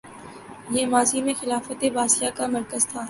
[0.71, 2.99] یہ ماضی میں خلافت عباسیہ کا مرکز تھا